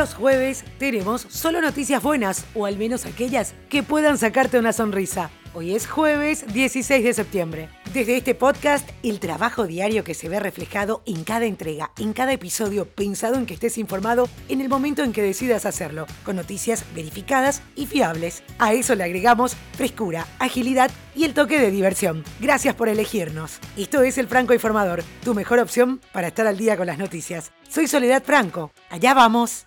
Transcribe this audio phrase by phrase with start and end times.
[0.00, 5.30] Los jueves tenemos solo noticias buenas, o al menos aquellas que puedan sacarte una sonrisa.
[5.52, 7.68] Hoy es jueves 16 de septiembre.
[7.92, 12.32] Desde este podcast, el trabajo diario que se ve reflejado en cada entrega, en cada
[12.32, 16.86] episodio, pensado en que estés informado en el momento en que decidas hacerlo, con noticias
[16.94, 18.42] verificadas y fiables.
[18.58, 22.24] A eso le agregamos frescura, agilidad y el toque de diversión.
[22.40, 23.58] Gracias por elegirnos.
[23.76, 27.52] Esto es El Franco Informador, tu mejor opción para estar al día con las noticias.
[27.68, 28.72] Soy Soledad Franco.
[28.88, 29.66] Allá vamos.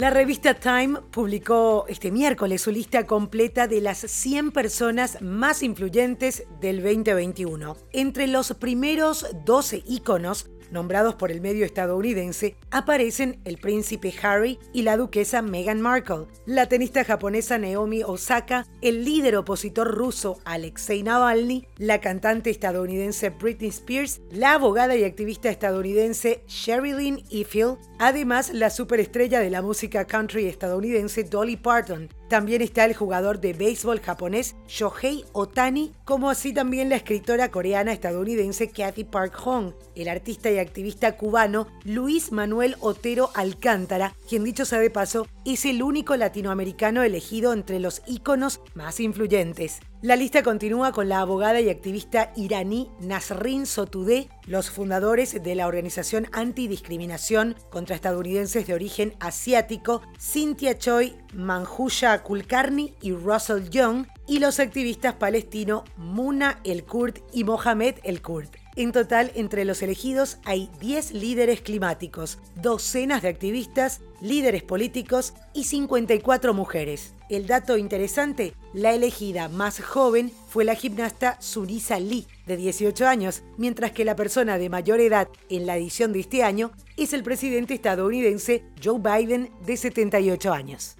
[0.00, 6.44] La revista Time publicó este miércoles su lista completa de las 100 personas más influyentes
[6.58, 7.76] del 2021.
[7.92, 14.82] Entre los primeros 12 íconos nombrados por el medio estadounidense, aparecen el príncipe Harry y
[14.82, 21.66] la duquesa Meghan Markle, la tenista japonesa Naomi Osaka, el líder opositor ruso Alexei Navalny,
[21.78, 29.40] la cantante estadounidense Britney Spears, la abogada y activista estadounidense Sherilyn Ifill, además la superestrella
[29.40, 35.24] de la música country estadounidense Dolly Parton, también está el jugador de béisbol japonés Shohei
[35.32, 41.16] Otani, como así también la escritora coreana estadounidense Kathy Park Hong, el artista y activista
[41.16, 47.52] cubano Luis Manuel Otero Alcántara, quien dicho sea de paso, es el único latinoamericano elegido
[47.52, 49.80] entre los íconos más influyentes.
[50.02, 55.66] La lista continúa con la abogada y activista iraní Nasrin Sotoudeh, los fundadores de la
[55.66, 64.38] organización antidiscriminación contra estadounidenses de origen asiático, Cynthia Choi, Manjusha Kulkarni y Russell Young, y
[64.38, 68.48] los activistas palestinos Muna El Kurd y Mohamed El Kurd.
[68.80, 75.64] En total, entre los elegidos hay 10 líderes climáticos, docenas de activistas, líderes políticos y
[75.64, 77.12] 54 mujeres.
[77.28, 83.42] El dato interesante, la elegida más joven fue la gimnasta Surisa Lee, de 18 años,
[83.58, 87.22] mientras que la persona de mayor edad en la edición de este año es el
[87.22, 90.96] presidente estadounidense Joe Biden, de 78 años.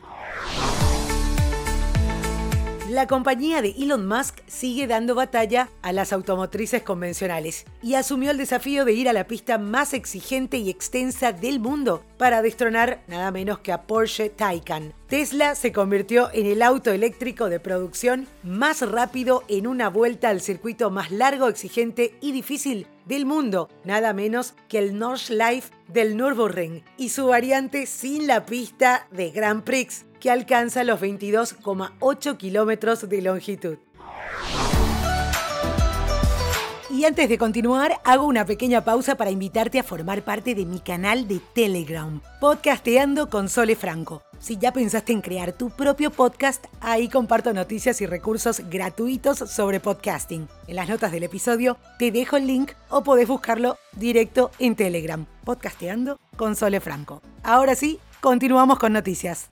[2.91, 8.37] La compañía de Elon Musk sigue dando batalla a las automotrices convencionales y asumió el
[8.37, 13.31] desafío de ir a la pista más exigente y extensa del mundo para destronar nada
[13.31, 14.93] menos que a Porsche Taycan.
[15.07, 20.41] Tesla se convirtió en el auto eléctrico de producción más rápido en una vuelta al
[20.41, 26.83] circuito más largo, exigente y difícil del mundo, nada menos que el Nordschleife del Nürburgring
[26.97, 33.23] y su variante sin la pista de Grand Prix que alcanza los 22,8 kilómetros de
[33.23, 33.79] longitud.
[36.91, 40.81] Y antes de continuar, hago una pequeña pausa para invitarte a formar parte de mi
[40.81, 44.23] canal de Telegram, Podcasteando con Sole Franco.
[44.39, 49.81] Si ya pensaste en crear tu propio podcast, ahí comparto noticias y recursos gratuitos sobre
[49.81, 50.49] podcasting.
[50.67, 55.27] En las notas del episodio te dejo el link o podés buscarlo directo en Telegram,
[55.45, 57.23] Podcasteando con Sole Franco.
[57.43, 59.51] Ahora sí, continuamos con noticias.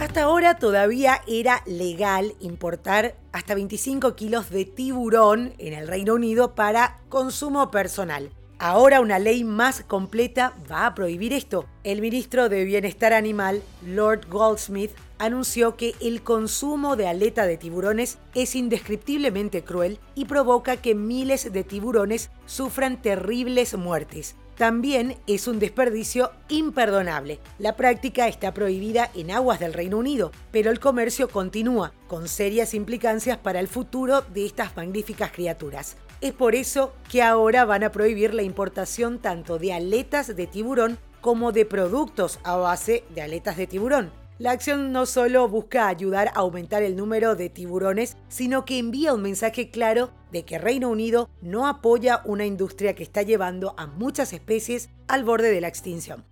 [0.00, 6.54] Hasta ahora todavía era legal importar hasta 25 kilos de tiburón en el Reino Unido
[6.54, 8.30] para consumo personal.
[8.58, 11.66] Ahora una ley más completa va a prohibir esto.
[11.82, 18.18] El ministro de Bienestar Animal, Lord Goldsmith, anunció que el consumo de aleta de tiburones
[18.34, 24.36] es indescriptiblemente cruel y provoca que miles de tiburones sufran terribles muertes.
[24.56, 27.40] También es un desperdicio imperdonable.
[27.58, 32.72] La práctica está prohibida en aguas del Reino Unido, pero el comercio continúa, con serias
[32.72, 35.96] implicancias para el futuro de estas magníficas criaturas.
[36.20, 40.98] Es por eso que ahora van a prohibir la importación tanto de aletas de tiburón
[41.20, 44.23] como de productos a base de aletas de tiburón.
[44.36, 49.14] La acción no solo busca ayudar a aumentar el número de tiburones, sino que envía
[49.14, 53.86] un mensaje claro de que Reino Unido no apoya una industria que está llevando a
[53.86, 56.24] muchas especies al borde de la extinción.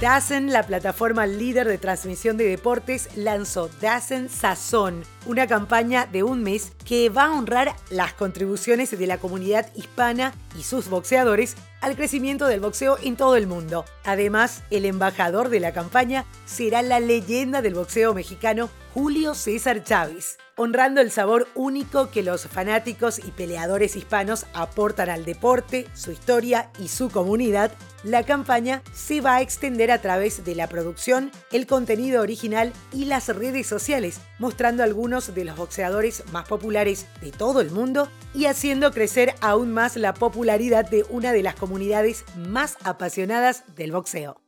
[0.00, 6.42] Dazen, la plataforma líder de transmisión de deportes, lanzó Dazen Sazón, una campaña de un
[6.42, 11.96] mes que va a honrar las contribuciones de la comunidad hispana y sus boxeadores al
[11.96, 13.84] crecimiento del boxeo en todo el mundo.
[14.04, 20.38] Además, el embajador de la campaña será la leyenda del boxeo mexicano Julio César Chávez
[20.56, 26.70] honrando el sabor único que los fanáticos y peleadores hispanos aportan al deporte, su historia
[26.78, 27.72] y su comunidad,
[28.04, 33.06] la campaña se va a extender a través de la producción, el contenido original y
[33.06, 38.46] las redes sociales, mostrando algunos de los boxeadores más populares de todo el mundo y
[38.46, 44.40] haciendo crecer aún más la popularidad de una de las comunidades más apasionadas del boxeo.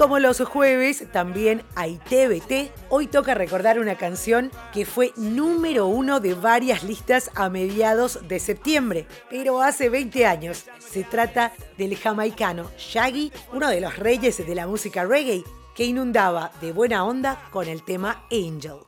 [0.00, 2.72] como los jueves, también hay TBT.
[2.88, 8.40] Hoy toca recordar una canción que fue número uno de varias listas a mediados de
[8.40, 10.64] septiembre, pero hace 20 años.
[10.78, 15.44] Se trata del jamaicano Shaggy, uno de los reyes de la música reggae,
[15.74, 18.80] que inundaba de buena onda con el tema Angel.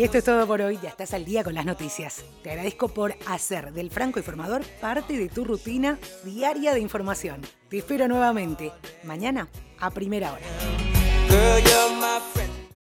[0.00, 2.24] Y esto es todo por hoy, ya estás al día con las noticias.
[2.42, 7.42] Te agradezco por hacer del Franco Informador parte de tu rutina diaria de información.
[7.68, 8.72] Te espero nuevamente
[9.04, 9.48] mañana
[9.78, 10.46] a primera hora.